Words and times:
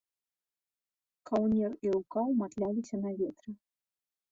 Каўнер 1.31 1.71
і 1.87 1.93
рукаў 1.97 2.27
матляліся 2.41 2.95
на 3.05 3.15
ветры. 3.23 3.51